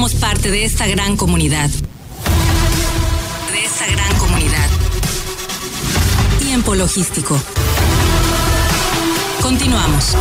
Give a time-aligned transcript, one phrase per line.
[0.00, 1.68] somos parte de esta gran comunidad.
[1.68, 4.66] De esta gran comunidad.
[6.38, 7.38] Tiempo logístico.
[9.42, 10.16] Continuamos.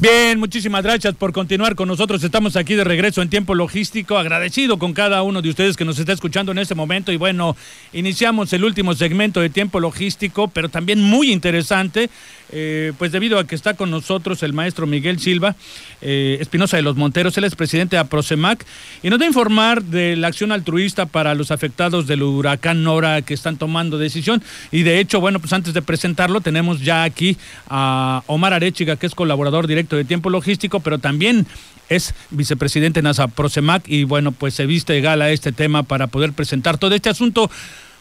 [0.00, 2.24] Bien, muchísimas gracias por continuar con nosotros.
[2.24, 4.16] Estamos aquí de regreso en tiempo logístico.
[4.16, 7.12] Agradecido con cada uno de ustedes que nos está escuchando en este momento.
[7.12, 7.54] Y bueno,
[7.92, 12.08] iniciamos el último segmento de tiempo logístico, pero también muy interesante
[12.52, 15.56] eh, pues debido a que está con nosotros el maestro Miguel Silva
[16.00, 18.64] eh, Espinosa de los Monteros, él es presidente de APROCEMAC
[19.02, 23.22] y nos va a informar de la acción altruista para los afectados del huracán Nora
[23.22, 24.42] que están tomando decisión.
[24.70, 27.36] Y de hecho, bueno, pues antes de presentarlo, tenemos ya aquí
[27.68, 31.46] a Omar Arechiga, que es colaborador directo de Tiempo Logístico, pero también
[31.88, 36.32] es vicepresidente en APROCEMAC y bueno, pues se viste de gala este tema para poder
[36.32, 37.50] presentar todo este asunto.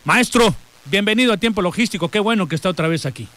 [0.05, 3.27] Maestro, bienvenido a Tiempo Logístico, qué bueno que está otra vez aquí.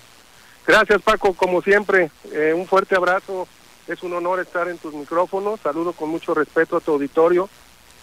[0.67, 3.49] Gracias Paco, como siempre, eh, un fuerte abrazo,
[3.89, 7.49] es un honor estar en tus micrófonos, saludo con mucho respeto a tu auditorio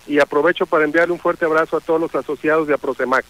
[0.07, 3.25] y aprovecho para enviarle un fuerte abrazo a todos los asociados de Aprocemac.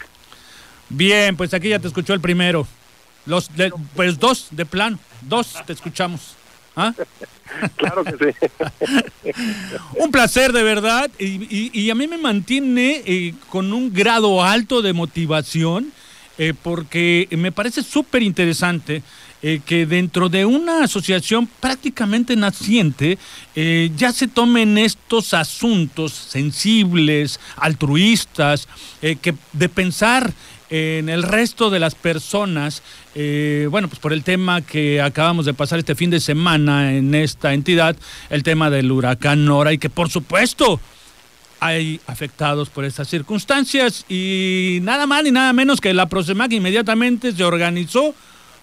[0.89, 2.67] Bien, pues aquí ya te escuchó el primero,
[3.25, 3.49] los
[3.95, 6.35] pues dos de plan, dos te escuchamos.
[6.75, 6.93] ¿Ah?
[7.75, 9.33] claro que sí.
[9.99, 14.93] un placer de verdad y, a mí me mantiene eh, con un grado alto de
[14.93, 15.91] motivación
[16.37, 19.03] eh, porque me parece súper interesante
[19.41, 23.17] eh, que dentro de una asociación prácticamente naciente
[23.55, 28.67] eh, ya se tomen estos asuntos sensibles, altruistas,
[28.99, 30.33] que de pensar
[30.69, 32.83] en el resto de las personas,
[33.15, 37.53] bueno, pues por el tema que acabamos de pasar este fin de semana en esta
[37.53, 37.95] entidad,
[38.29, 40.79] el tema del huracán Nora y que por supuesto
[41.59, 44.05] hay afectados por estas circunstancias.
[44.09, 48.15] Y nada más ni nada menos que la Prosemac inmediatamente se organizó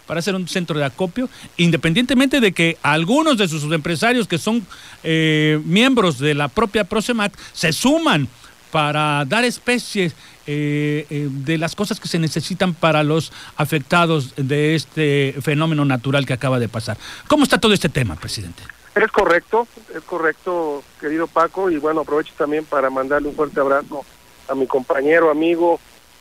[0.07, 4.67] para hacer un centro de acopio, independientemente de que algunos de sus empresarios que son
[5.03, 8.29] eh, miembros de la propia Prosemac se suman
[8.71, 10.15] para dar especies
[10.47, 16.27] eh, eh, de las cosas que se necesitan para los afectados de este fenómeno natural
[16.27, 16.97] que acaba de pasar.
[17.27, 18.63] ¿Cómo está todo este tema, presidente?
[18.95, 24.05] Es correcto, es correcto, querido Paco, y bueno, aprovecho también para mandarle un fuerte abrazo
[24.49, 25.81] a mi compañero, amigo,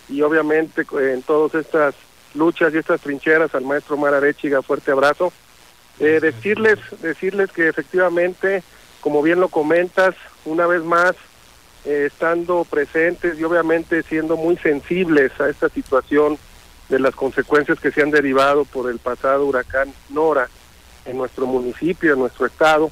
[0.10, 1.96] y obviamente en todas estas
[2.36, 5.32] luchas y estas trincheras al maestro Mararechiga, fuerte abrazo.
[6.00, 8.64] Eh, decirles, decirles que efectivamente,
[9.02, 11.16] como bien lo comentas, una vez más,
[11.86, 16.38] eh, estando presentes y obviamente siendo muy sensibles a esta situación
[16.90, 20.50] de las consecuencias que se han derivado por el pasado huracán Nora,
[21.06, 22.92] en nuestro municipio, en nuestro estado,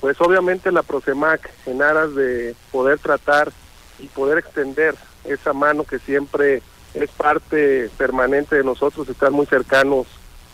[0.00, 3.50] pues obviamente la Prosemac, en aras de poder tratar
[3.98, 4.94] y poder extender
[5.24, 6.62] esa mano que siempre
[6.94, 10.06] es parte permanente de nosotros, estar muy cercanos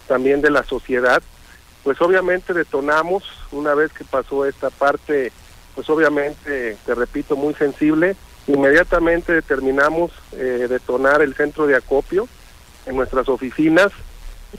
[0.09, 1.23] también de la sociedad,
[1.85, 5.33] pues obviamente detonamos una vez que pasó esta parte,
[5.75, 12.29] pues obviamente, te repito, muy sensible, inmediatamente determinamos eh, detonar el centro de acopio
[12.87, 13.93] en nuestras oficinas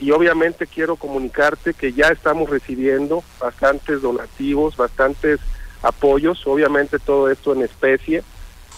[0.00, 5.40] y obviamente quiero comunicarte que ya estamos recibiendo bastantes donativos, bastantes
[5.82, 8.22] apoyos, obviamente todo esto en especie,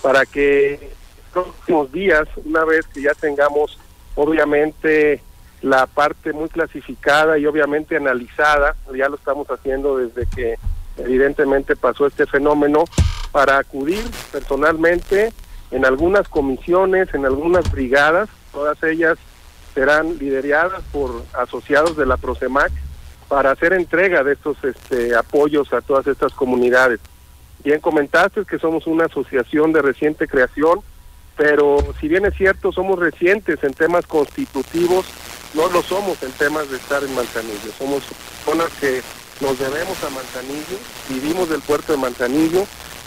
[0.03, 0.92] para que
[1.34, 3.78] próximos días, una vez que ya tengamos
[4.15, 5.21] obviamente
[5.61, 10.59] la parte muy clasificada y obviamente analizada, ya lo estamos haciendo desde que
[10.97, 12.84] evidentemente pasó este fenómeno,
[13.33, 15.33] para acudir personalmente
[15.72, 19.19] en algunas comisiones, en algunas brigadas, todas ellas
[19.75, 22.71] serán lideradas por asociados de la Prosemac
[23.27, 27.01] para hacer entrega de estos este, apoyos a todas estas comunidades.
[27.65, 30.81] Bien comentaste que somos una asociación de reciente creación,
[31.37, 35.06] pero si bien es cierto, somos recientes en temas constitutivos,
[35.55, 37.72] no lo somos en temas de estar en Manzanillo.
[37.78, 38.03] Somos
[38.45, 39.03] personas que
[39.41, 40.78] nos debemos a Manzanillo,
[41.09, 42.65] vivimos del puerto de Manzanillo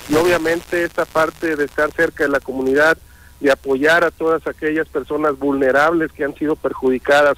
[0.10, 2.98] y obviamente esta parte de estar cerca de la comunidad
[3.40, 7.38] de apoyar a todas aquellas personas vulnerables que han sido perjudicadas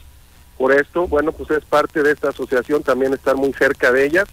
[0.57, 1.07] por esto.
[1.07, 4.27] Bueno, pues es parte de esta asociación también estar muy cerca de ellas.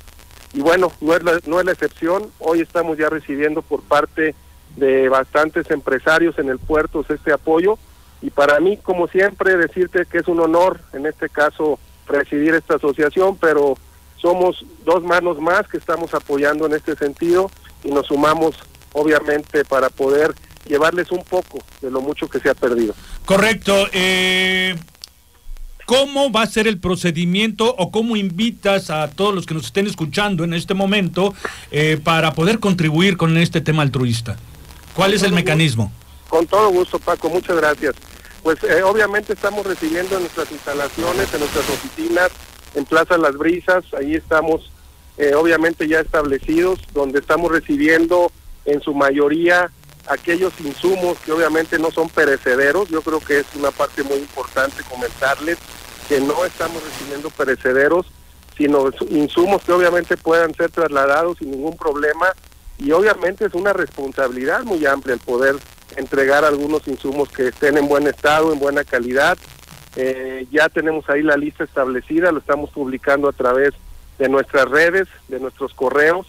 [0.53, 2.31] Y bueno, no es la, no es la excepción.
[2.39, 4.35] Hoy estamos ya recibiendo por parte
[4.77, 7.79] de bastantes empresarios en el puerto este apoyo.
[8.23, 12.77] Y para mí, como siempre, decirte que es un honor, en este caso, presidir esta
[12.77, 13.77] asociación, pero
[14.17, 17.51] somos dos manos más que estamos apoyando en este sentido
[17.85, 18.57] y nos sumamos,
[18.93, 20.35] obviamente, para poder
[20.67, 22.95] llevarles un poco de lo mucho que se ha perdido.
[23.25, 23.87] Correcto.
[23.93, 24.75] Eh,
[25.85, 29.87] ¿Cómo va a ser el procedimiento o cómo invitas a todos los que nos estén
[29.87, 31.33] escuchando en este momento
[31.71, 34.37] eh, para poder contribuir con este tema altruista?
[34.97, 35.93] ¿Cuál es el mecanismo?
[36.31, 37.95] Con todo gusto, Paco, muchas gracias.
[38.43, 42.31] Pues eh, obviamente estamos recibiendo en nuestras instalaciones, en nuestras oficinas,
[42.75, 44.73] en Plaza Las Brisas, ahí estamos
[45.19, 48.33] eh, obviamente ya establecidos, donde estamos recibiendo
[48.65, 49.71] en su mayoría
[50.09, 52.89] aquellos insumos que obviamente no son perecederos.
[52.89, 55.59] Yo creo que es una parte muy importante comentarles
[56.09, 58.07] que no estamos recibiendo perecederos,
[58.57, 62.33] sino insumos que obviamente puedan ser trasladados sin ningún problema
[62.79, 65.57] y obviamente es una responsabilidad muy amplia el poder
[65.97, 69.39] entregar algunos insumos que estén en buen estado, en buena calidad.
[69.97, 73.73] Eh, ya tenemos ahí la lista establecida, lo estamos publicando a través
[74.19, 76.27] de nuestras redes, de nuestros correos,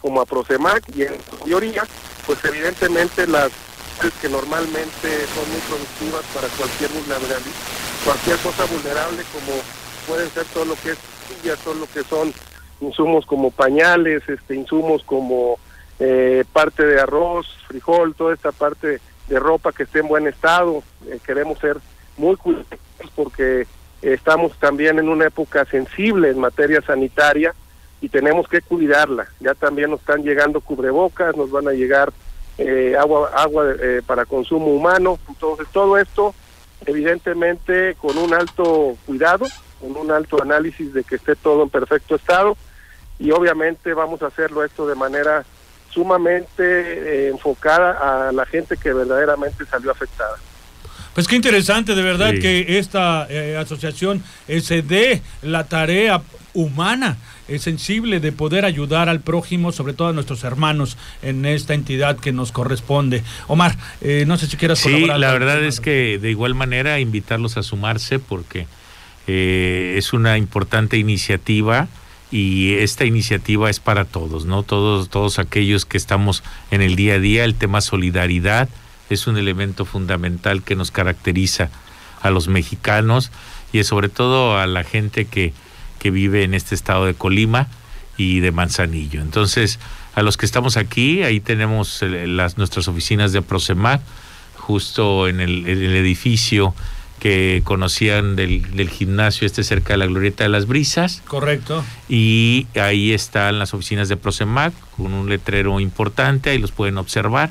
[0.00, 1.84] como a Prosemac, y en mayoría,
[2.26, 3.50] pues evidentemente las
[4.22, 7.38] que normalmente son muy productivas para cualquier vulnerabilidad,
[8.02, 9.60] cualquier cosa vulnerable como
[10.06, 10.98] pueden ser todo lo que es
[11.62, 12.32] todo lo que son
[12.80, 15.58] insumos como pañales, este insumos como
[16.00, 20.82] eh, parte de arroz, frijol, toda esta parte de ropa que esté en buen estado.
[21.06, 21.76] Eh, queremos ser
[22.16, 22.78] muy cuidadosos
[23.14, 23.66] porque
[24.02, 27.54] estamos también en una época sensible en materia sanitaria
[28.00, 29.28] y tenemos que cuidarla.
[29.40, 32.12] Ya también nos están llegando cubrebocas, nos van a llegar
[32.58, 35.18] eh, agua agua eh, para consumo humano.
[35.28, 36.34] Entonces todo esto
[36.86, 39.46] evidentemente con un alto cuidado,
[39.80, 42.56] con un alto análisis de que esté todo en perfecto estado
[43.18, 45.44] y obviamente vamos a hacerlo esto de manera
[45.90, 50.36] sumamente eh, enfocada a la gente que verdaderamente salió afectada.
[51.14, 56.22] Pues qué interesante, de verdad, que esta eh, asociación eh, se dé la tarea
[56.54, 57.16] humana,
[57.48, 62.16] es sensible de poder ayudar al prójimo, sobre todo a nuestros hermanos en esta entidad
[62.16, 63.24] que nos corresponde.
[63.48, 63.76] Omar,
[64.26, 68.20] no sé si quieras sí, la verdad es que de igual manera invitarlos a sumarse
[68.20, 68.66] porque
[69.26, 71.88] es una importante iniciativa
[72.30, 74.62] y esta iniciativa es para todos, ¿no?
[74.62, 78.68] Todos, todos aquellos que estamos en el día a día, el tema solidaridad
[79.08, 81.70] es un elemento fundamental que nos caracteriza
[82.22, 83.32] a los mexicanos
[83.72, 85.52] y sobre todo a la gente que,
[85.98, 87.66] que vive en este estado de Colima
[88.16, 89.20] y de Manzanillo.
[89.20, 89.80] Entonces,
[90.14, 94.00] a los que estamos aquí, ahí tenemos las, nuestras oficinas de Prosemac,
[94.56, 96.74] justo en el edificio
[97.20, 101.22] que conocían del, del, gimnasio este cerca de la Glorieta de las Brisas.
[101.28, 101.84] Correcto.
[102.08, 107.50] Y ahí están las oficinas de Prosemac con un letrero importante, ahí los pueden observar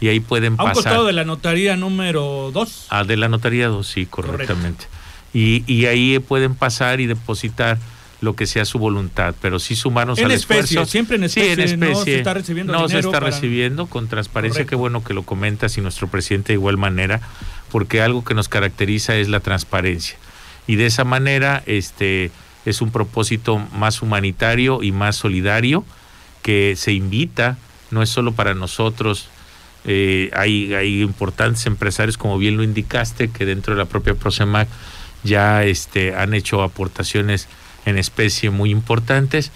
[0.00, 0.68] y ahí pueden pasar.
[0.68, 2.86] A un costado de la notaría número 2.
[2.90, 4.86] Ah, de la notaría 2, sí, correctamente.
[5.32, 7.78] Y, y, ahí pueden pasar y depositar
[8.20, 10.90] lo que sea su voluntad, pero sí sumarnos en al especie, esfuerzo.
[10.90, 11.94] siempre en especie, sí, en especie.
[11.94, 15.22] no se está recibiendo No se está para- recibiendo con transparencia, qué bueno que lo
[15.24, 17.20] comentas y nuestro presidente de igual manera,
[17.70, 20.16] porque algo que nos caracteriza es la transparencia.
[20.66, 22.30] Y de esa manera este
[22.64, 25.84] es un propósito más humanitario y más solidario
[26.42, 27.58] que se invita,
[27.90, 29.28] no es solo para nosotros,
[29.84, 34.68] eh, hay, hay importantes empresarios, como bien lo indicaste, que dentro de la propia Prosemac
[35.22, 37.48] ya este, han hecho aportaciones
[37.84, 39.52] en especie muy importantes,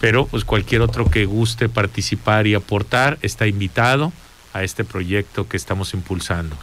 [0.00, 4.12] pero pues cualquier otro que guste participar y aportar está invitado
[4.52, 6.56] a este proyecto que estamos impulsando.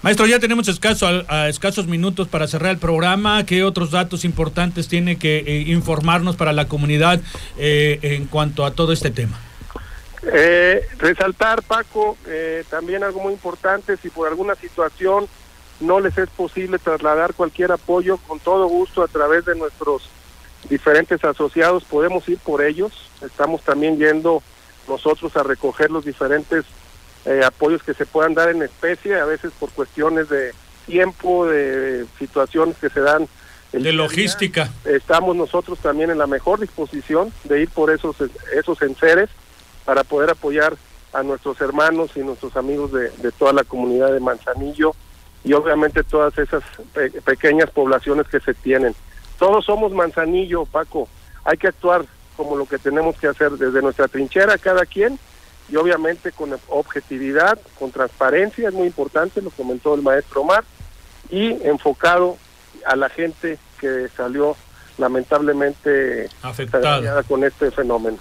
[0.00, 1.08] Maestro, ya tenemos escaso,
[1.48, 3.44] escasos minutos para cerrar el programa.
[3.44, 7.20] ¿Qué otros datos importantes tiene que eh, informarnos para la comunidad
[7.56, 9.40] eh, en cuanto a todo este tema?
[10.32, 12.16] Eh, resaltar, Paco,
[12.70, 15.26] también algo muy importante, si por alguna situación
[15.80, 20.08] no les es posible trasladar cualquier apoyo, con todo gusto a través de nuestros
[20.68, 22.92] diferentes asociados podemos ir por ellos.
[23.22, 24.42] Estamos también yendo
[24.88, 26.64] nosotros a recoger los diferentes
[27.28, 30.52] eh, apoyos que se puedan dar en especie, a veces por cuestiones de
[30.86, 33.28] tiempo, de situaciones que se dan.
[33.72, 33.98] el De día.
[33.98, 34.70] logística.
[34.84, 38.16] Estamos nosotros también en la mejor disposición de ir por esos
[38.54, 39.28] esos enseres
[39.84, 40.76] para poder apoyar
[41.12, 44.92] a nuestros hermanos y nuestros amigos de, de toda la comunidad de Manzanillo
[45.44, 46.62] y obviamente todas esas
[46.94, 48.94] pe- pequeñas poblaciones que se tienen.
[49.38, 51.08] Todos somos Manzanillo, Paco.
[51.44, 52.04] Hay que actuar
[52.36, 55.18] como lo que tenemos que hacer desde nuestra trinchera cada quien
[55.68, 60.64] y obviamente con objetividad, con transparencia, es muy importante, lo comentó el maestro Omar,
[61.30, 62.38] y enfocado
[62.86, 64.56] a la gente que salió
[64.96, 67.22] lamentablemente Afectada.
[67.22, 68.18] con este fenómeno.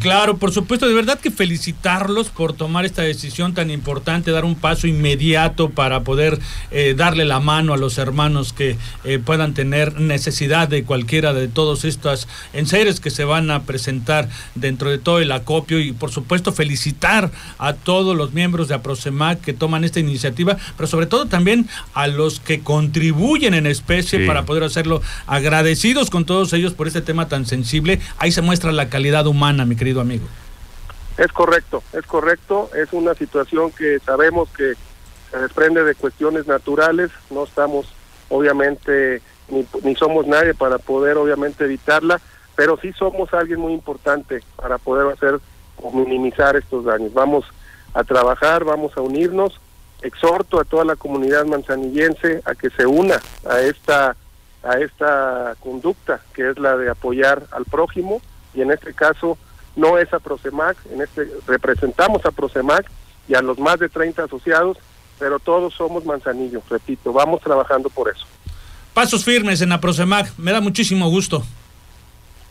[0.00, 4.54] Claro, por supuesto, de verdad que felicitarlos por tomar esta decisión tan importante, dar un
[4.54, 6.38] paso inmediato para poder
[6.70, 11.48] eh, darle la mano a los hermanos que eh, puedan tener necesidad de cualquiera de
[11.48, 16.10] todos estos enseres que se van a presentar dentro de todo el acopio y por
[16.10, 21.26] supuesto felicitar a todos los miembros de APROCEMAC que toman esta iniciativa, pero sobre todo
[21.26, 24.26] también a los que contribuyen en especie Sí.
[24.26, 28.00] para poder hacerlo agradecidos con todos ellos por este tema tan sensible.
[28.18, 30.26] Ahí se muestra la calidad humana, mi querido amigo.
[31.16, 34.74] Es correcto, es correcto, es una situación que sabemos que
[35.30, 37.86] se desprende de cuestiones naturales, no estamos
[38.28, 42.20] obviamente ni, ni somos nadie para poder obviamente evitarla,
[42.54, 45.40] pero sí somos alguien muy importante para poder hacer
[45.76, 47.14] o minimizar estos daños.
[47.14, 47.46] Vamos
[47.94, 49.58] a trabajar, vamos a unirnos.
[50.02, 54.16] Exhorto a toda la comunidad manzanillense a que se una a esta
[54.64, 58.20] a esta conducta que es la de apoyar al prójimo
[58.54, 59.38] y en este caso
[59.76, 62.90] no es a Prosemac, en este representamos a Prosemac
[63.28, 64.78] y a los más de 30 asociados,
[65.18, 68.26] pero todos somos Manzanillo, repito, vamos trabajando por eso.
[68.94, 71.42] Pasos firmes en la Prosemac, me da muchísimo gusto.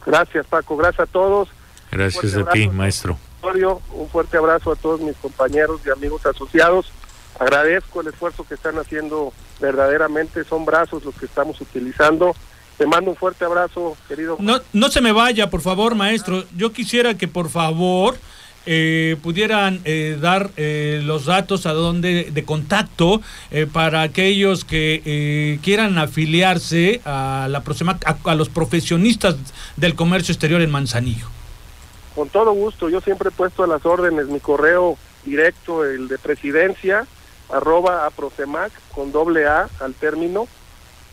[0.05, 1.49] Gracias Paco, gracias a todos.
[1.91, 3.17] Gracias a ti, maestro.
[3.93, 6.91] Un fuerte abrazo a todos mis compañeros y amigos asociados.
[7.39, 12.35] Agradezco el esfuerzo que están haciendo verdaderamente, son brazos los que estamos utilizando.
[12.81, 14.38] Te mando un fuerte abrazo, querido.
[14.39, 16.45] No, no se me vaya, por favor, maestro.
[16.57, 18.17] Yo quisiera que por favor
[18.65, 23.21] eh, pudieran eh, dar eh, los datos a donde de contacto
[23.71, 29.35] para aquellos que quieran afiliarse a la próxima a, los profesionistas
[29.77, 31.27] del comercio exterior en Manzanillo.
[32.15, 36.17] Con todo gusto, yo siempre he puesto a las órdenes mi correo directo, el de
[36.17, 37.05] presidencia,
[37.53, 40.47] arroba aprosemac con doble A al término,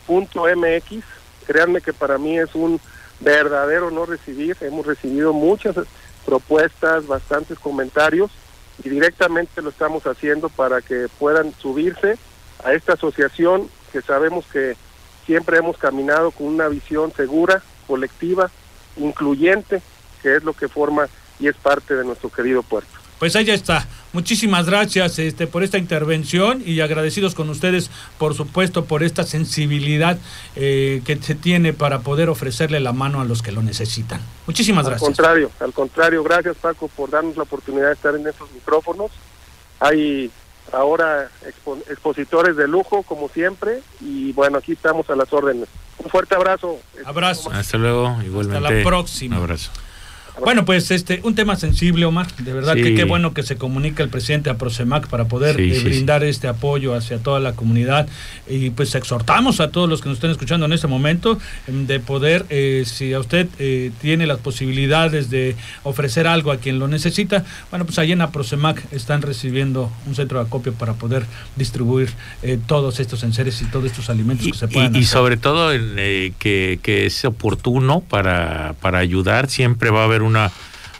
[0.07, 1.18] punto MX.
[1.49, 2.79] Créanme que para mí es un
[3.21, 5.75] verdadero no recibir, hemos recibido muchas
[6.23, 8.29] propuestas, bastantes comentarios
[8.83, 12.19] y directamente lo estamos haciendo para que puedan subirse
[12.63, 14.77] a esta asociación que sabemos que
[15.25, 18.51] siempre hemos caminado con una visión segura, colectiva,
[18.95, 19.81] incluyente,
[20.21, 22.98] que es lo que forma y es parte de nuestro querido puerto.
[23.19, 23.85] Pues ahí ya está.
[24.13, 30.17] Muchísimas gracias este, por esta intervención y agradecidos con ustedes, por supuesto, por esta sensibilidad
[30.55, 34.21] eh, que se tiene para poder ofrecerle la mano a los que lo necesitan.
[34.47, 35.07] Muchísimas gracias.
[35.07, 39.11] Al contrario, al contrario, gracias Paco por darnos la oportunidad de estar en estos micrófonos.
[39.79, 40.31] Hay
[40.71, 41.29] ahora
[41.89, 45.67] expositores de lujo, como siempre, y bueno, aquí estamos a las órdenes.
[45.97, 46.79] Un fuerte abrazo.
[47.05, 47.51] Abrazo.
[47.51, 48.65] Hasta luego, igualmente.
[48.65, 49.35] Hasta la próxima.
[49.35, 49.71] Un abrazo.
[50.41, 52.27] Bueno, pues este, un tema sensible, Omar.
[52.37, 55.79] De verdad que qué bueno que se comunica el presidente a Prosemac para poder eh,
[55.83, 58.07] brindar este apoyo hacia toda la comunidad.
[58.47, 61.99] Y pues exhortamos a todos los que nos estén escuchando en este momento em, de
[61.99, 66.87] poder, eh, si a usted eh, tiene las posibilidades de ofrecer algo a quien lo
[66.87, 72.09] necesita, bueno, pues ahí en Prosemac están recibiendo un centro de acopio para poder distribuir
[72.67, 74.95] todos estos enseres y todos estos alimentos que se puedan.
[74.95, 75.71] Y, y sobre todo
[76.37, 80.51] que, que, es oportuno para, para ayudar, siempre va a haber un una,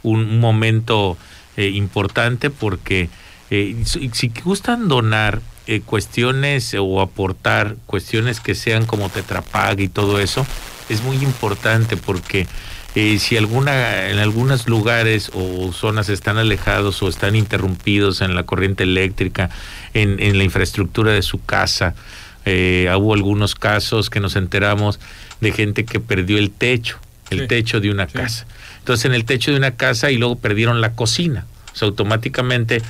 [0.04, 1.18] un momento
[1.58, 3.10] eh, importante porque
[3.50, 10.20] eh, si, gustan donar eh, cuestiones o aportar cuestiones que sean como Tetrapag y todo
[10.20, 10.48] eso,
[10.88, 12.48] es muy importante porque
[12.96, 18.84] si alguna en algunos lugares o zonas están alejados o están interrumpidos en la corriente
[18.84, 19.50] eléctrica,
[19.94, 21.94] en, en la infraestructura de su casa,
[22.46, 25.00] hubo algunos casos que nos enteramos
[25.40, 26.98] de gente que perdió el techo,
[27.30, 28.46] el techo de una casa
[28.80, 31.46] entonces en el techo de una casa y luego perdieron la cocina.
[31.74, 32.82] O sea, automáticamente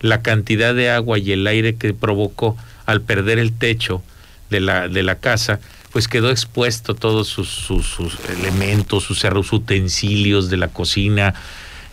[0.00, 4.02] la cantidad de agua y el aire que provocó al perder el techo
[4.50, 5.60] de la, de la casa,
[5.92, 11.34] pues quedó expuesto todos sus, sus, elementos, sus, utensilios de la cocina,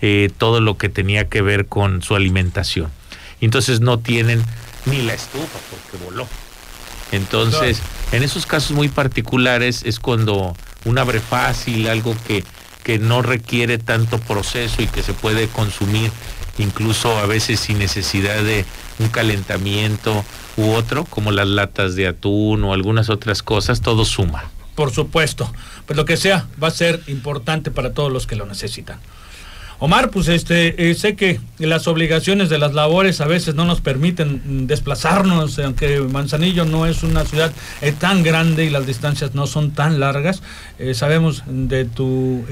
[0.01, 2.89] eh, todo lo que tenía que ver con su alimentación.
[3.41, 4.43] Entonces no tienen
[4.85, 6.27] ni la estufa porque voló.
[7.11, 7.81] Entonces,
[8.11, 10.55] en esos casos muy particulares es cuando
[10.85, 12.43] un abre fácil, algo que
[12.83, 16.11] que no requiere tanto proceso y que se puede consumir
[16.57, 18.65] incluso a veces sin necesidad de
[18.99, 20.23] un calentamiento
[20.57, 24.49] u otro, como las latas de atún o algunas otras cosas, todo suma.
[24.75, 25.51] Por supuesto,
[25.85, 28.99] pues lo que sea va a ser importante para todos los que lo necesitan.
[29.83, 33.81] Omar, pues este, eh, sé que las obligaciones de las labores a veces no nos
[33.81, 39.47] permiten desplazarnos, aunque Manzanillo no es una ciudad eh, tan grande y las distancias no
[39.47, 40.43] son tan largas.
[40.77, 42.45] Eh, sabemos de tu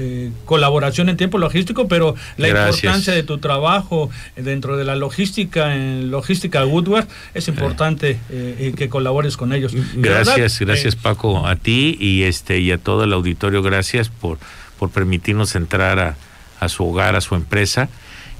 [0.44, 6.10] colaboración en tiempo logístico, pero la importancia de tu trabajo dentro de la logística, en
[6.10, 9.72] logística Woodward, es importante que colabores con ellos.
[9.94, 14.38] Gracias, gracias Paco, a ti y este y a todo el auditorio, gracias por,
[14.80, 16.16] por permitirnos entrar a
[16.60, 17.88] a su hogar, a su empresa.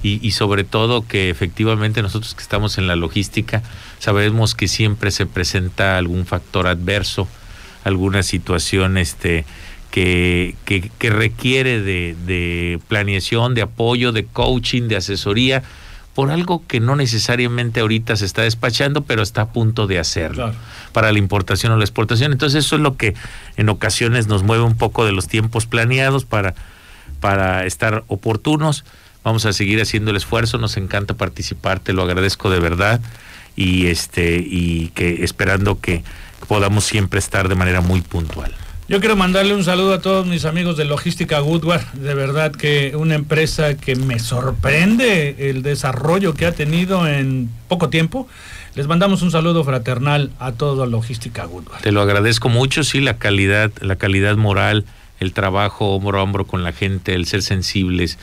[0.03, 3.61] Y, sobre todo que efectivamente nosotros que estamos en la logística
[3.99, 7.27] sabemos que siempre se presenta algún factor adverso,
[7.83, 9.45] alguna situación este,
[9.91, 15.61] que, que, requiere de, de, planeación, de apoyo, de coaching, de asesoría,
[16.15, 20.51] por algo que no necesariamente ahorita se está despachando, pero está a punto de hacerlo
[20.93, 22.31] para la importación o la exportación.
[22.31, 23.13] Entonces eso es lo que
[23.55, 26.55] en ocasiones nos mueve un poco de los tiempos planeados para
[27.21, 28.83] para estar oportunos.
[29.23, 32.99] Vamos a seguir haciendo el esfuerzo, nos encanta participar, te lo agradezco de verdad
[33.55, 36.03] y este y que esperando que,
[36.47, 38.53] podamos siempre estar de manera muy puntual.
[38.89, 41.85] Yo quiero mandarle un saludo a todos mis amigos de Logística Goodward.
[41.93, 47.89] De verdad que una empresa que me sorprende el desarrollo que ha tenido en poco
[47.89, 48.27] tiempo.
[48.75, 51.81] Les mandamos un saludo fraternal a toda Logística Goodward.
[51.81, 54.83] Te lo agradezco mucho, sí, la calidad, la calidad moral,
[55.21, 58.17] el trabajo hombro a hombro con la gente, el ser sensibles,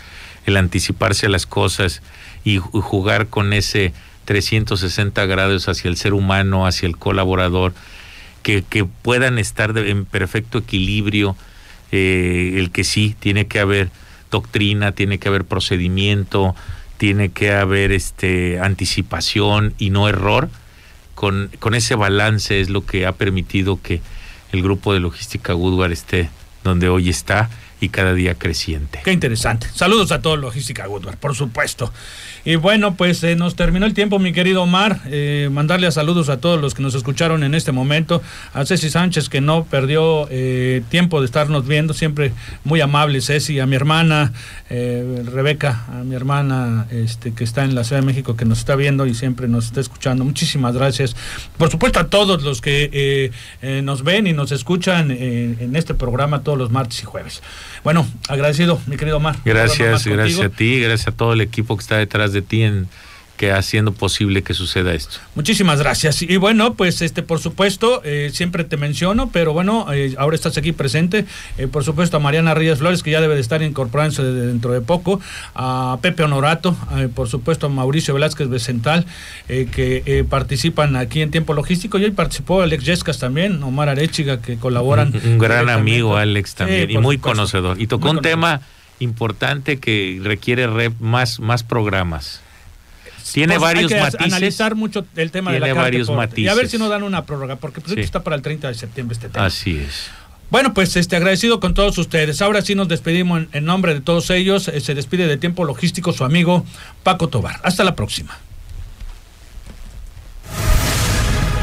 [0.44, 2.02] el anticiparse a las cosas
[2.44, 3.94] y jugar con ese
[4.26, 7.72] 360 grados hacia el ser humano, hacia el colaborador
[8.42, 11.36] que, puedan estar en perfecto equilibrio,
[11.92, 13.90] eh, el que sí, tiene que haber
[14.30, 16.56] doctrina, tiene que haber procedimiento,
[16.96, 20.48] tiene que haber este anticipación y no error.
[21.14, 24.00] Con, con ese balance es lo que ha permitido que
[24.52, 26.30] el grupo de logística Goodward esté
[26.64, 29.00] donde hoy está y cada día creciente.
[29.04, 29.68] Qué interesante.
[29.72, 31.92] Saludos a todos Logística Goodward, por supuesto.
[32.44, 35.00] Y bueno, pues eh, nos terminó el tiempo, mi querido Omar.
[35.06, 38.22] Eh, mandarle saludos a todos los que nos escucharon en este momento.
[38.54, 42.32] A Ceci Sánchez, que no perdió eh, tiempo de estarnos viendo, siempre
[42.64, 43.60] muy amable, Ceci.
[43.60, 44.32] A mi hermana
[44.70, 48.76] Rebeca, a mi hermana este, que está en la Ciudad de México, que nos está
[48.76, 50.24] viendo y siempre nos está escuchando.
[50.24, 51.16] Muchísimas gracias.
[51.56, 53.30] Por supuesto, a todos los que
[53.82, 57.42] nos ven y nos escuchan en este programa todos los martes y jueves.
[57.84, 59.36] Bueno, agradecido, mi querido Omar.
[59.44, 62.88] Gracias, gracias a ti, gracias a todo el equipo que está detrás de ti en
[63.38, 65.16] que haciendo posible que suceda esto.
[65.34, 66.20] Muchísimas gracias.
[66.20, 70.58] Y bueno, pues este por supuesto, eh, siempre te menciono, pero bueno, eh, ahora estás
[70.58, 71.24] aquí presente.
[71.56, 74.80] Eh, por supuesto a Mariana Ríos Flores, que ya debe de estar incorporándose dentro de
[74.80, 75.20] poco,
[75.54, 76.76] a Pepe Honorato,
[77.14, 79.06] por supuesto a Mauricio Velázquez Becental,
[79.46, 81.98] que participan aquí en Tiempo Logístico.
[81.98, 85.14] Y hoy participó Alex Yescas también, Omar Arechiga, que colaboran.
[85.24, 87.80] Un, gran amigo Alex también, y muy conocedor.
[87.80, 88.60] Y tocó un tema
[88.98, 92.42] importante que requiere más, más programas.
[93.32, 94.32] Tiene pues varios hay que matices.
[94.32, 96.44] analizar mucho el tema de la varios matices.
[96.44, 98.74] Y a ver si nos dan una prórroga, porque pues está para el 30 de
[98.74, 99.46] septiembre este tema.
[99.46, 100.10] Así es.
[100.50, 102.40] Bueno, pues este agradecido con todos ustedes.
[102.40, 104.68] Ahora sí nos despedimos en, nombre de todos ellos.
[104.68, 106.64] Eh, se despide de Tiempo Logístico su amigo
[107.02, 107.60] Paco Tobar.
[107.62, 108.38] Hasta la próxima.